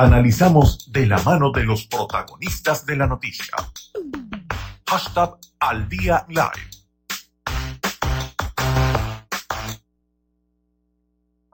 [0.00, 3.56] Analizamos de la mano de los protagonistas de la noticia.
[4.86, 5.38] Hashtag
[6.28, 6.70] live.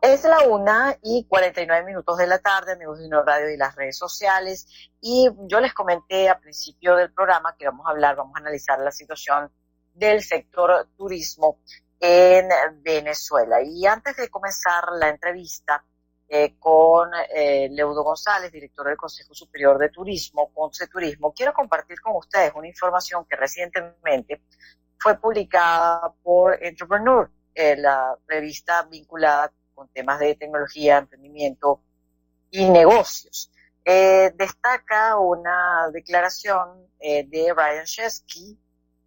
[0.02, 3.74] Es la una y 49 minutos de la tarde, amigos de Uno Radio y las
[3.76, 4.68] redes sociales.
[5.00, 8.78] Y yo les comenté al principio del programa que vamos a hablar, vamos a analizar
[8.78, 9.50] la situación
[9.94, 11.60] del sector turismo
[11.98, 12.50] en
[12.82, 13.62] Venezuela.
[13.62, 15.82] Y antes de comenzar la entrevista
[16.36, 22.00] eh, con eh, Leudo González, director del Consejo Superior de Turismo, Conce Turismo, quiero compartir
[22.00, 24.42] con ustedes una información que recientemente
[24.98, 31.82] fue publicada por Entrepreneur, eh, la revista vinculada con temas de tecnología, emprendimiento
[32.50, 33.52] y negocios.
[33.84, 38.58] Eh, destaca una declaración eh, de Ryan Shesky,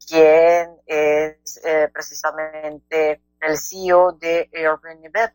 [0.07, 1.59] quien es
[1.91, 5.33] precisamente el CEO de Airbnb,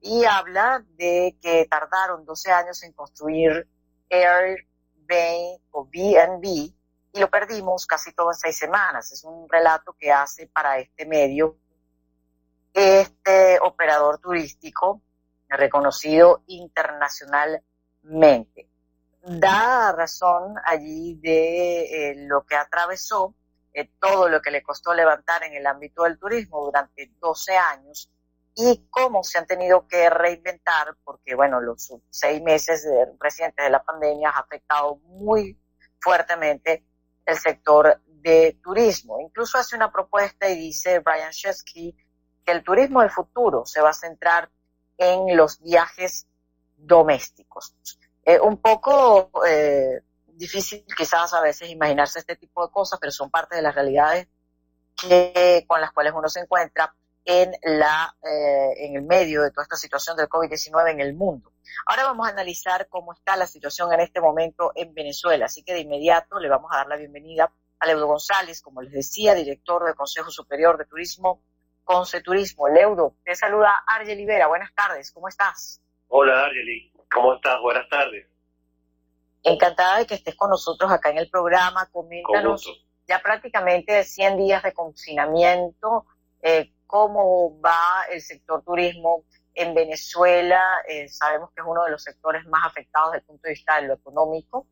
[0.00, 3.68] y habla de que tardaron 12 años en construir
[4.10, 6.44] Airbnb o BNB
[7.12, 9.10] y lo perdimos casi todo en seis semanas.
[9.12, 11.56] Es un relato que hace para este medio
[12.72, 15.02] este operador turístico
[15.48, 18.68] reconocido internacionalmente.
[19.22, 23.34] Da razón allí de eh, lo que atravesó,
[23.72, 28.08] eh, todo lo que le costó levantar en el ámbito del turismo durante 12 años
[28.54, 32.86] y cómo se han tenido que reinventar, porque bueno, los seis meses
[33.18, 35.58] recientes de la pandemia ha afectado muy
[36.00, 36.84] fuertemente
[37.24, 39.20] el sector de turismo.
[39.20, 41.96] Incluso hace una propuesta y dice Brian Chesky
[42.44, 44.50] que el turismo del futuro se va a centrar
[44.98, 46.26] en los viajes
[46.76, 47.74] domésticos.
[48.24, 53.30] Eh, un poco eh, difícil quizás a veces imaginarse este tipo de cosas, pero son
[53.30, 54.28] parte de las realidades
[54.96, 59.64] que, con las cuales uno se encuentra en, la, eh, en el medio de toda
[59.64, 61.52] esta situación del COVID-19 en el mundo.
[61.86, 65.72] Ahora vamos a analizar cómo está la situación en este momento en Venezuela, así que
[65.72, 69.84] de inmediato le vamos a dar la bienvenida a Leudo González, como les decía, director
[69.84, 71.42] del Consejo Superior de Turismo
[71.84, 72.68] Conce Turismo.
[72.68, 74.46] Leudo, te saluda Argel Ibera.
[74.46, 75.80] Buenas tardes, ¿cómo estás?
[76.08, 77.60] Hola Argeli, ¿cómo estás?
[77.60, 78.26] Buenas tardes.
[79.42, 81.88] Encantada de que estés con nosotros acá en el programa.
[81.90, 86.06] Coméntanos ya prácticamente 100 días de confinamiento,
[86.42, 89.24] eh, cómo va el sector turismo
[89.54, 90.60] en Venezuela.
[90.88, 93.80] Eh, sabemos que es uno de los sectores más afectados desde el punto de vista
[93.80, 94.66] de lo económico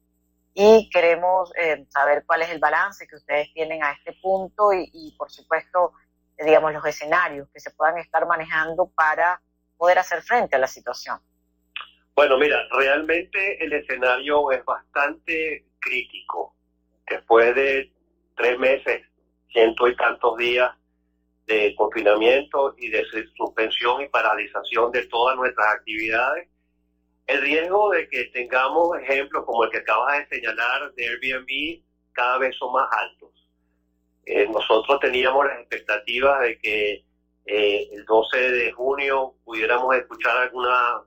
[0.53, 4.91] y queremos eh, saber cuál es el balance que ustedes tienen a este punto y,
[4.93, 5.93] y por supuesto,
[6.37, 9.41] digamos, los escenarios que se puedan estar manejando para
[9.77, 11.21] poder hacer frente a la situación?
[12.17, 16.57] Bueno, mira, realmente el escenario es bastante crítico.
[17.09, 17.93] Después de
[18.37, 19.07] tres meses,
[19.53, 20.78] ciento y tantos días
[21.49, 23.05] de confinamiento y de
[23.35, 26.47] suspensión y paralización de todas nuestras actividades,
[27.27, 31.83] el riesgo de que tengamos ejemplos como el que acabas de señalar de Airbnb
[32.13, 33.31] cada vez son más altos.
[34.27, 37.05] Eh, nosotros teníamos las expectativas de que
[37.47, 41.01] eh, el 12 de junio pudiéramos escuchar alguna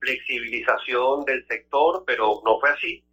[0.00, 3.04] flexibilización del sector, pero no fue así.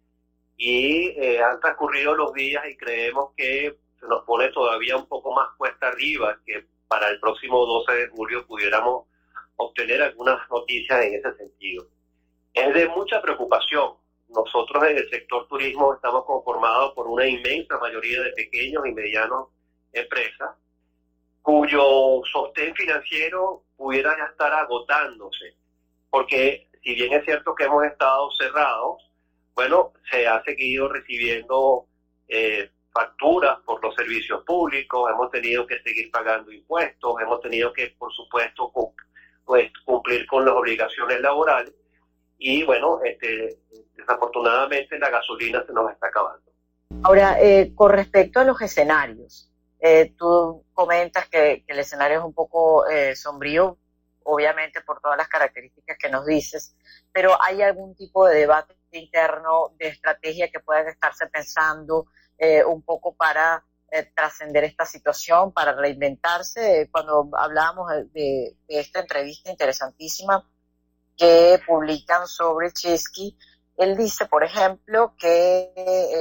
[0.56, 3.76] Y eh, han transcurrido los días y creemos que
[4.10, 8.44] nos pone todavía un poco más cuesta arriba, que para el próximo 12 de julio
[8.46, 9.06] pudiéramos
[9.56, 11.86] obtener algunas noticias en ese sentido.
[12.52, 13.92] Es de mucha preocupación.
[14.28, 19.48] Nosotros en el sector turismo estamos conformados por una inmensa mayoría de pequeños y medianos
[19.92, 20.50] empresas
[21.42, 25.56] cuyo sostén financiero pudiera ya estar agotándose,
[26.10, 29.10] porque si bien es cierto que hemos estado cerrados,
[29.54, 31.86] bueno, se ha seguido recibiendo
[32.28, 37.94] eh, facturas por los servicios públicos, hemos tenido que seguir pagando impuestos, hemos tenido que,
[37.98, 38.72] por supuesto,
[39.44, 41.74] pues, cumplir con las obligaciones laborales
[42.38, 43.58] y, bueno, este,
[43.94, 46.50] desafortunadamente la gasolina se nos está acabando.
[47.02, 52.34] Ahora, eh, con respecto a los escenarios, eh, tú comentas que, el escenario es un
[52.34, 53.78] poco eh, sombrío,
[54.24, 56.74] obviamente por todas las características que nos dices,
[57.12, 62.06] pero ¿hay algún tipo de debate interno, de estrategia que puedan estarse pensando
[62.40, 63.64] eh, un poco para
[64.14, 66.88] trascender esta situación, para reinventarse?
[66.92, 70.48] Cuando hablábamos de, esta entrevista interesantísima
[71.16, 73.36] que publican sobre Chesky,
[73.76, 75.72] él dice, por ejemplo, que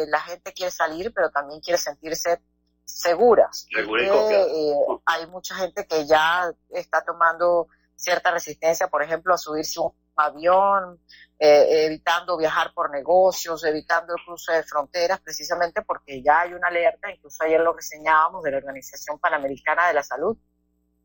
[0.07, 2.41] la gente quiere salir, pero también quiere sentirse
[2.89, 3.67] seguras.
[3.77, 4.73] Eh,
[5.05, 10.99] hay mucha gente que ya está tomando cierta resistencia, por ejemplo, a subirse un avión,
[11.37, 16.67] eh, evitando viajar por negocios, evitando el cruce de fronteras, precisamente porque ya hay una
[16.67, 20.37] alerta, incluso ayer lo reseñábamos de la Organización Panamericana de la Salud,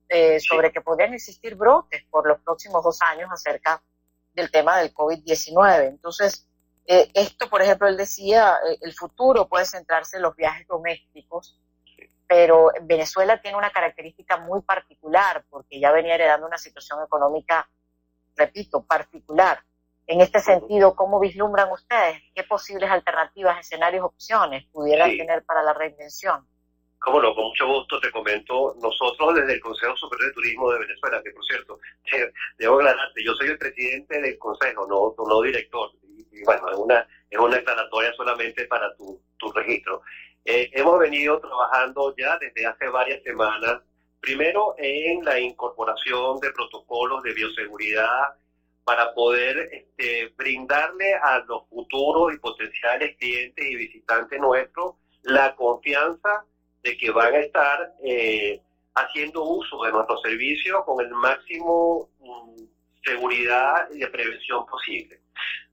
[0.09, 3.83] eh, sobre que podrían existir brotes por los próximos dos años acerca
[4.33, 5.89] del tema del COVID-19.
[5.89, 6.47] Entonces,
[6.87, 11.59] Eh, esto, por ejemplo, él decía, el futuro puede centrarse en los viajes domésticos,
[12.27, 17.69] pero Venezuela tiene una característica muy particular porque ya venía heredando una situación económica,
[18.37, 19.59] repito, particular.
[20.07, 22.23] En este sentido, ¿cómo vislumbran ustedes?
[22.35, 26.47] ¿Qué posibles alternativas, escenarios, opciones pudieran tener para la reinvención?
[26.99, 28.75] Cómo no, con mucho gusto te comento.
[28.81, 31.79] Nosotros desde el Consejo Superior de Turismo de Venezuela, que por cierto,
[32.59, 35.91] debo aclararte, yo soy el presidente del Consejo, no, no director.
[36.33, 40.03] Y, bueno, es una, es una aclaratoria solamente para tu, tu registro.
[40.45, 43.83] Eh, hemos venido trabajando ya desde hace varias semanas,
[44.25, 48.35] primero en la incorporación de protocolos de bioseguridad
[48.83, 56.45] para poder este, brindarle a los futuros y potenciales clientes y visitantes nuestros la confianza
[56.83, 58.61] de que van a estar eh,
[58.95, 62.63] haciendo uso de nuestros servicios con el máximo mm,
[63.05, 65.21] seguridad y de prevención posible.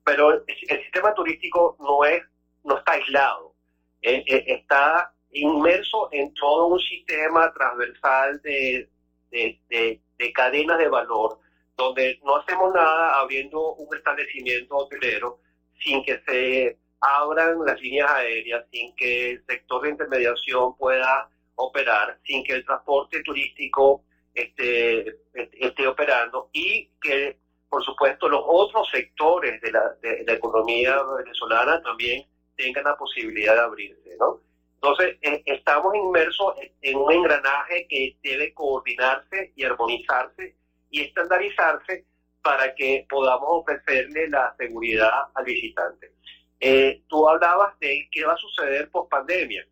[0.04, 2.22] Pero el, sistema turístico no es
[2.64, 3.54] no está aislado,
[4.02, 8.90] eh, eh, está inmerso en todo un sistema transversal de,
[9.30, 11.40] de, de cadenas de valor
[11.78, 15.40] donde no hacemos nada abriendo un establecimiento hotelero
[15.80, 22.20] sin que se abran las líneas aéreas, sin que el sector de intermediación pueda operar,
[22.24, 27.38] sin que el transporte turístico esté, esté operando y que,
[27.68, 32.26] por supuesto, los otros sectores de la, de la economía venezolana también
[32.56, 34.40] tengan la posibilidad de abrirse, ¿no?
[34.82, 40.56] Entonces, eh, estamos inmersos en un engranaje que debe coordinarse y armonizarse
[40.90, 42.06] y estandarizarse
[42.42, 46.12] para que podamos ofrecerle la seguridad al visitante.
[46.60, 49.64] Eh, tú hablabas de qué va a suceder post pandemia.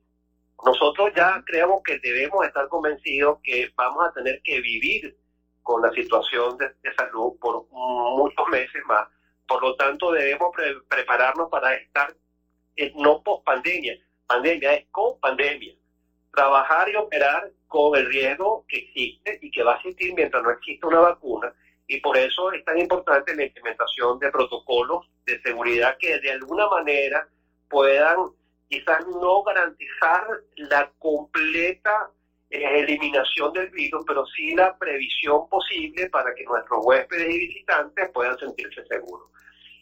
[0.63, 5.17] Nosotros ya creemos que debemos estar convencidos que vamos a tener que vivir
[5.63, 9.07] con la situación de, salud por muchos meses más.
[9.47, 10.51] Por lo tanto, debemos
[10.87, 12.13] prepararnos para estar
[12.75, 13.97] eh, no post pandemia,
[14.29, 15.73] pandemia es con pandemia.
[16.31, 20.51] Trabajar y operar con el riesgo que existe y que va a existir mientras no
[20.51, 21.51] exista una vacuna.
[21.87, 26.67] Y por eso es tan importante la implementación de protocolos de seguridad que de alguna
[26.67, 27.27] manera
[27.67, 28.17] puedan
[28.67, 30.23] quizás no garantizar
[30.57, 32.11] la completa
[32.51, 38.09] eh, eliminación del virus, pero sí la previsión posible para que nuestros huéspedes y visitantes
[38.13, 39.29] puedan sentirse seguros.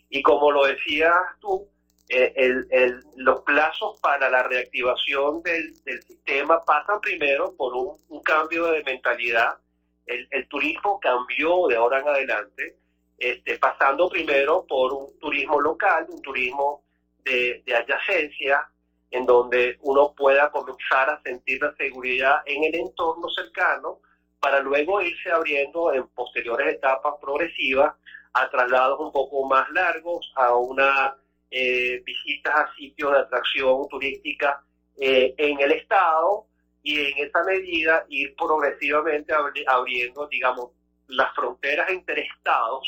[0.10, 1.68] Y como lo decías tú,
[2.10, 5.76] eh, el, los plazos para la reactivación del,
[6.06, 9.58] sistema pasan primero por un, cambio de mentalidad.
[10.06, 12.78] El, turismo cambió de ahora en adelante,
[13.18, 16.84] este, pasando primero por un turismo local, un turismo
[17.24, 18.70] de, de adyacencia,
[19.12, 24.00] en donde uno pueda comenzar a sentir la seguridad en el entorno cercano,
[24.40, 27.96] para luego irse abriendo en posteriores etapas progresivas
[28.34, 31.16] a traslados un poco más largos, a una
[31.50, 34.62] eh, visitas a sitios de atracción turística
[34.98, 36.46] eh, en el estado
[36.84, 39.34] y en esa medida ir progresivamente
[39.68, 40.72] abriendo, digamos,
[41.08, 42.88] las fronteras entre estados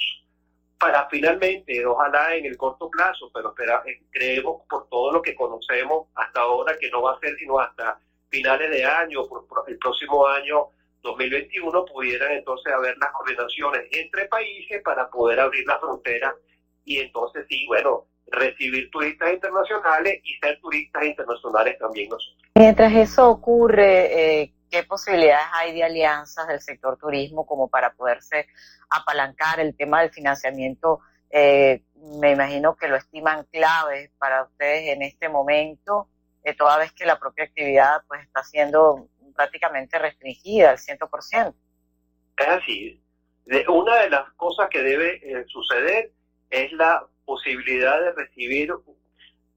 [0.80, 5.36] para finalmente, ojalá en el corto plazo, pero espera, eh, creemos por todo lo que
[5.36, 9.78] conocemos hasta ahora que no va a ser sino hasta finales de año, por, el
[9.78, 10.68] próximo año
[11.02, 16.34] 2021, pudieran entonces haber las coordinaciones entre países para poder abrir las fronteras
[16.86, 22.50] y entonces sí, bueno, recibir turistas internacionales y ser turistas internacionales también nosotros.
[22.56, 28.48] Mientras eso ocurre, eh, ¿qué posibilidades hay de alianzas del sector turismo como para poderse
[28.89, 31.00] apalancar el tema del financiamiento?
[31.30, 31.84] Eh,
[32.20, 36.08] me imagino que lo estiman clave para ustedes en este momento,
[36.44, 41.53] eh, toda vez que la propia actividad pues está siendo prácticamente restringida al 100%.
[42.38, 43.03] Es así.
[43.68, 46.12] una de las cosas que debe suceder
[46.50, 48.74] es la posibilidad de recibir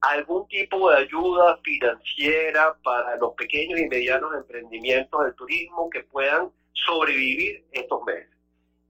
[0.03, 6.51] algún tipo de ayuda financiera para los pequeños y medianos emprendimientos del turismo que puedan
[6.73, 8.29] sobrevivir estos meses.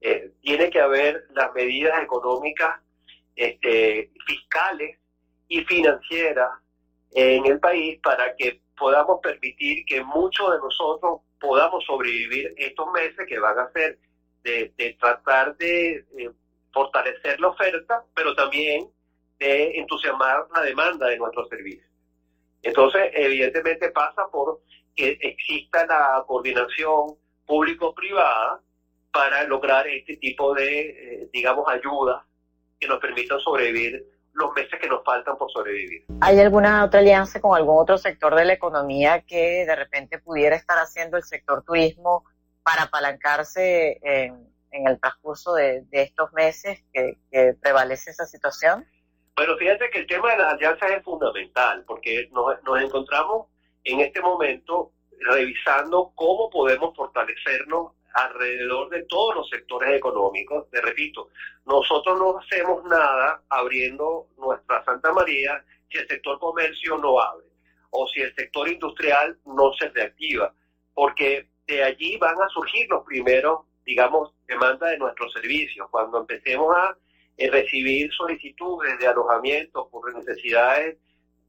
[0.01, 2.81] Eh, tiene que haber las medidas económicas,
[3.37, 4.99] este, fiscales
[5.47, 6.49] y financieras
[7.11, 13.25] en el país para que podamos permitir que muchos de nosotros podamos sobrevivir estos meses
[13.29, 13.97] que van a ser
[14.43, 16.31] de, tratar de eh,
[16.73, 18.89] fortalecer la oferta, pero también
[19.39, 21.87] de entusiasmar la demanda de nuestros servicios.
[22.61, 24.61] Entonces, evidentemente pasa por
[24.95, 27.15] que exista la coordinación
[27.45, 28.61] público-privada
[29.11, 32.23] para lograr este tipo de, eh, digamos, ayudas
[32.79, 36.05] que nos permitan sobrevivir los meses que nos faltan por sobrevivir.
[36.21, 40.55] ¿Hay alguna otra alianza con algún otro sector de la economía que de repente pudiera
[40.55, 42.23] estar haciendo el sector turismo
[42.63, 47.17] para apalancarse en en el transcurso de, estos meses que,
[47.61, 48.85] prevalece esa situación?
[49.35, 53.47] Bueno, fíjate que el tema de las alianzas es fundamental porque nos, nos encontramos
[53.83, 60.69] en este momento revisando cómo podemos fortalecernos alrededor de todos los sectores económicos.
[60.69, 61.29] Te repito,
[61.65, 67.47] nosotros no hacemos nada abriendo nuestra Santa María si el sector comercio no abre
[67.91, 70.53] o si el sector industrial no se reactiva,
[70.93, 75.87] porque de allí van a surgir los primeros, digamos, demandas de nuestros servicios.
[75.89, 76.97] Cuando empecemos a
[77.37, 80.97] eh, recibir solicitudes de alojamiento por necesidades,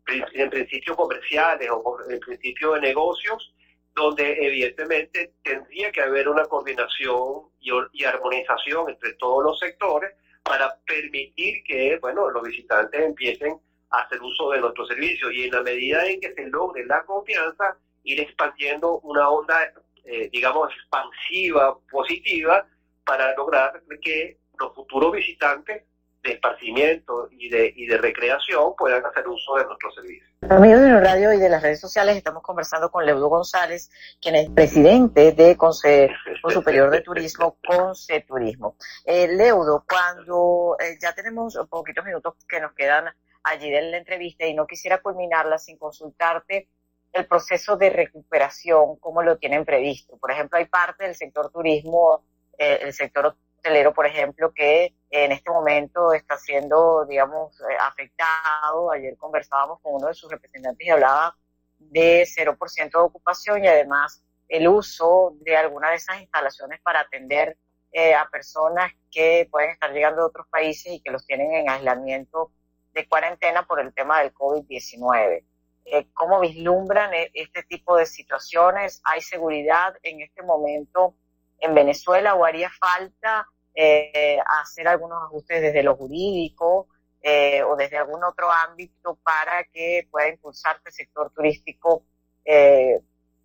[0.06, 3.54] en principio comerciales o en principio de negocios,
[3.94, 10.12] donde evidentemente tendría que haber una coordinación y, y, armonización entre todos los sectores
[10.42, 13.56] para permitir que, bueno, los visitantes empiecen
[13.90, 17.04] a hacer uso de nuestros servicios y en la medida en que se logre la
[17.04, 19.72] confianza, ir expandiendo una onda,
[20.04, 22.66] eh, digamos, expansiva, positiva,
[23.04, 25.82] para lograr que los futuros visitantes
[26.22, 30.30] de esparcimiento y de, y de recreación puedan hacer uso de nuestros servicios.
[30.48, 34.50] Amigos de radio y de las redes sociales, estamos conversando con Leudo González, quien es
[34.50, 36.14] presidente de Consejo
[36.48, 38.76] Superior de Turismo, Conce Turismo.
[39.04, 43.06] Eh, Leudo, cuando eh, ya tenemos poquitos minutos que nos quedan
[43.42, 46.68] allí de la entrevista y no quisiera culminarla sin consultarte
[47.14, 50.16] el proceso de recuperación, cómo lo tienen previsto.
[50.18, 52.24] Por ejemplo, hay parte del sector turismo,
[52.58, 58.90] eh, el sector hotelero, por ejemplo, que en este momento está siendo, digamos, eh, afectado.
[58.90, 61.36] Ayer conversábamos con uno de sus representantes y hablaba
[61.78, 67.56] de 0% de ocupación y además el uso de alguna de esas instalaciones para atender
[67.92, 71.70] eh, a personas que pueden estar llegando de otros países y que los tienen en
[71.70, 72.50] aislamiento
[72.92, 75.44] de cuarentena por el tema del COVID-19.
[75.84, 79.02] Eh, ¿Cómo vislumbran e-, este tipo de situaciones?
[79.04, 81.14] ¿Hay seguridad en este momento
[81.60, 86.88] en Venezuela o haría falta eh, hacer algunos ajustes desde lo jurídico
[87.20, 92.04] eh, o desde algún otro ámbito para que pueda impulsarse el sector turístico
[92.44, 93.00] eh,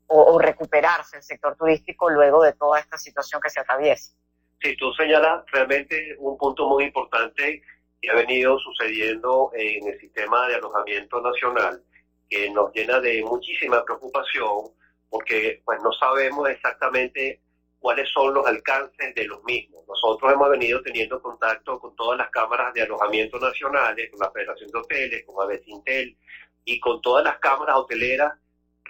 [0.08, 4.14] o, o, recuperarse el sector turístico luego de toda esta situación que se atraviesa.
[4.62, 7.62] Sí, tú señalas realmente un punto muy importante
[8.02, 11.82] que ha venido sucediendo en el sistema de alojamiento nacional,
[12.30, 14.72] que nos llena de muchísima preocupación
[15.10, 17.42] porque pues no sabemos exactamente
[17.80, 19.84] cuáles son los alcances de los mismos.
[19.88, 24.70] Nosotros hemos venido teniendo contacto con todas las cámaras de alojamiento nacionales, con la Federación
[24.70, 26.18] de Hoteles, con Avecintel
[26.66, 28.34] y con todas las cámaras hoteleras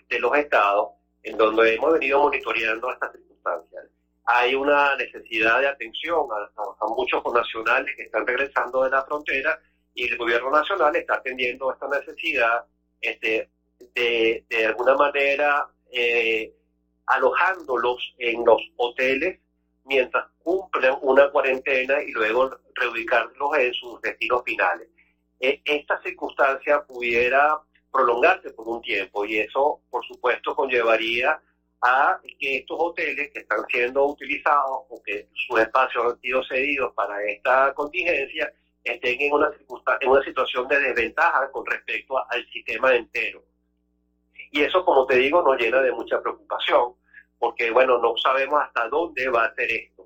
[0.09, 0.89] de los estados,
[1.23, 3.85] en donde hemos venido monitoreando estas circunstancias.
[4.25, 9.59] Hay una necesidad de atención a, a, muchos nacionales que están regresando de la frontera
[9.93, 12.65] y el gobierno nacional está atendiendo esta necesidad
[13.01, 13.49] este,
[13.95, 16.53] de, de alguna manera eh,
[17.07, 19.39] alojándolos en los hoteles
[19.85, 24.87] mientras cumplen una cuarentena y luego reubicarlos en sus destinos finales.
[25.39, 27.59] E, esta circunstancia pudiera
[27.91, 31.41] prolongarse por un tiempo y eso, por supuesto, conllevaría
[31.81, 36.93] a que estos hoteles que están siendo utilizados o que sus espacios han sido cedidos
[36.93, 38.51] para esta contingencia
[38.83, 39.51] estén en una,
[39.99, 43.43] en una situación de desventaja con respecto al sistema entero.
[44.51, 46.93] Y eso, como te digo, nos llena de mucha preocupación
[47.39, 50.05] porque bueno, no sabemos hasta dónde va a ser esto.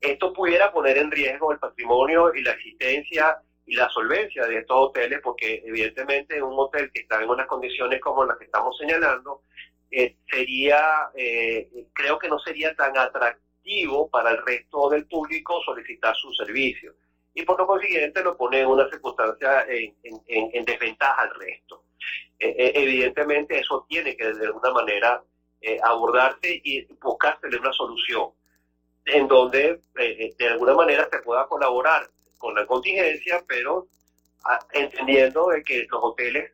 [0.00, 4.76] Esto pudiera poner en riesgo el patrimonio y la existencia y la solvencia de estos
[4.76, 9.42] hoteles, porque evidentemente un hotel que está en unas condiciones como las que estamos señalando,
[9.90, 16.14] eh, sería, eh, creo que no sería tan atractivo para el resto del público solicitar
[16.16, 16.94] su servicio.
[17.34, 21.82] Y por lo consiguiente lo pone en una circunstancia en, en, en desventaja al resto.
[22.38, 25.22] Eh, evidentemente eso tiene que de alguna manera
[25.60, 28.30] eh, abordarse y buscársele una solución
[29.06, 33.86] en donde eh, eh, de alguna manera se pueda colaborar con la contingencia, pero
[34.44, 36.52] a, ah, entendiendo de que los hoteles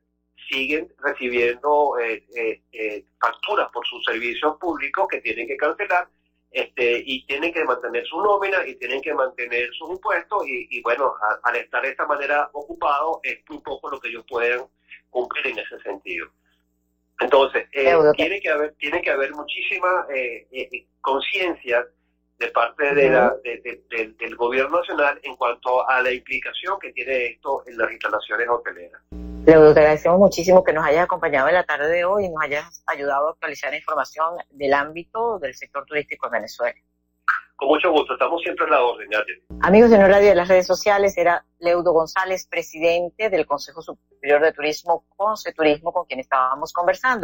[0.48, 2.24] siguen recibiendo eh,
[2.72, 6.08] eh, facturas por sus servicios públicos que tienen que cancelar
[6.50, 10.82] este, y tienen que mantener su nómina y tienen que mantener sus impuestos y, y
[10.82, 14.62] bueno, a, al estar de esta manera ocupados es un poco lo que ellos pueden
[15.10, 16.28] cumplir en ese sentido.
[17.20, 21.86] Entonces, eh, tiene, que haber, tiene que haber muchísima eh, eh, conciencia
[22.40, 26.90] de parte de la, de, de, del gobierno nacional en cuanto a la implicación que
[26.92, 29.02] tiene esto en las instalaciones hoteleras.
[29.44, 32.82] Te agradecemos muchísimo que nos hayas acompañado en la tarde de hoy y nos hayas
[32.86, 36.80] ayudado a actualizar información del ámbito del sector turístico en Venezuela.
[37.56, 39.42] Con mucho gusto, estamos siempre a la orden, Yate.
[39.60, 44.40] Amigos de No Radio de las redes sociales, era Leudo González, presidente del Consejo Superior
[44.40, 47.18] de Turismo, Conce Turismo, con quien estábamos conversando.